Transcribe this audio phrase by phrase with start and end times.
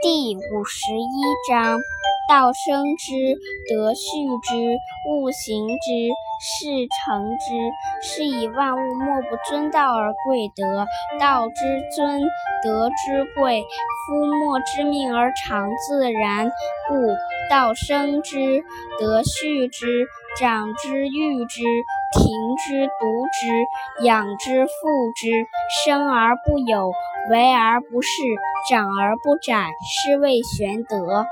[0.00, 1.80] 第五十一章：
[2.28, 3.36] 道生之，
[3.68, 4.00] 德畜
[4.44, 4.54] 之。
[5.10, 5.74] 物行之，
[6.40, 7.72] 事成之。
[8.00, 10.86] 是以万物莫不尊道而贵德。
[11.18, 12.20] 道之尊，
[12.62, 13.64] 德之贵。
[14.06, 16.48] 夫莫之命而常自然。
[16.86, 16.94] 故
[17.50, 18.62] 道生之，
[19.00, 20.06] 德畜之。
[20.38, 21.62] 长之，育之。
[22.16, 24.04] 庭之，独之。
[24.04, 25.28] 养之，覆之。
[25.84, 26.92] 生而不有，
[27.30, 28.06] 为而不恃，
[28.70, 31.26] 长而不展，是谓玄德。